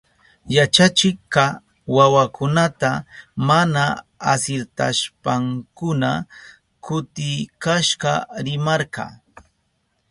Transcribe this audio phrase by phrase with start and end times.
[0.55, 1.43] Yachachikka
[1.95, 2.91] wawakunata
[3.47, 3.83] mana
[4.31, 6.11] asirtashpankuna
[6.83, 8.11] kutikashka
[8.45, 9.05] rimarka.